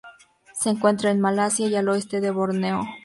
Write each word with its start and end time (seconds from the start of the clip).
Se 0.55 0.71
encuentra 0.71 1.11
en 1.11 1.21
Malasia 1.21 1.67
y 1.67 1.75
al 1.75 1.87
oeste 1.87 2.21
de 2.21 2.31
Borneo. 2.31 2.81